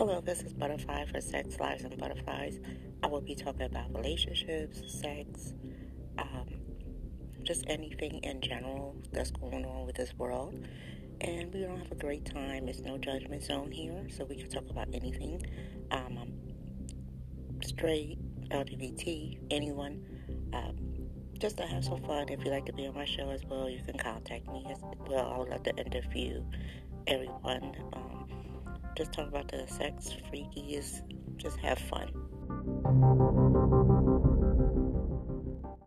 [0.00, 2.58] Hello, this is Butterfly for Sex, Lives, and Butterflies.
[3.02, 5.52] I will be talking about relationships, sex,
[6.16, 6.48] um,
[7.42, 10.54] just anything in general that's going on with this world.
[11.20, 12.66] And going to have a great time.
[12.66, 15.42] It's no judgment zone here, so we can talk about anything.
[15.90, 20.02] Um, I'm straight, LGBT, anyone.
[20.54, 20.78] Um,
[21.38, 22.30] just to have some fun.
[22.30, 24.78] If you'd like to be on my show as well, you can contact me as
[25.06, 25.30] well.
[25.30, 26.42] I would love to interview
[27.06, 27.76] everyone.
[27.92, 28.39] Um,
[29.00, 31.00] just talk about the sex freakies.
[31.38, 32.10] Just have fun.